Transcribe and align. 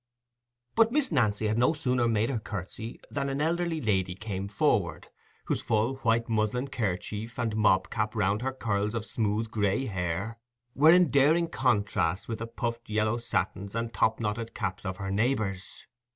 But 0.73 0.91
Miss 0.91 1.11
Nancy 1.11 1.47
had 1.47 1.59
no 1.59 1.73
sooner 1.73 2.07
made 2.07 2.31
her 2.31 2.39
curtsy 2.39 2.99
than 3.11 3.29
an 3.29 3.39
elderly 3.39 3.79
lady 3.79 4.15
came 4.15 4.47
forward, 4.47 5.09
whose 5.45 5.61
full 5.61 5.97
white 5.97 6.27
muslin 6.27 6.69
kerchief, 6.69 7.37
and 7.37 7.55
mob 7.55 7.91
cap 7.91 8.15
round 8.15 8.41
her 8.41 8.51
curls 8.51 8.95
of 8.95 9.05
smooth 9.05 9.51
grey 9.51 9.85
hair, 9.85 10.39
were 10.73 10.89
in 10.89 11.11
daring 11.11 11.47
contrast 11.49 12.27
with 12.27 12.39
the 12.39 12.47
puffed 12.47 12.89
yellow 12.89 13.19
satins 13.19 13.75
and 13.75 13.93
top 13.93 14.19
knotted 14.19 14.55
caps 14.55 14.87
of 14.87 14.97
her 14.97 15.11
neighbours. 15.11 15.85